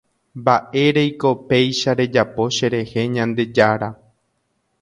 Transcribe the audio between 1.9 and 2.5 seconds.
rejapo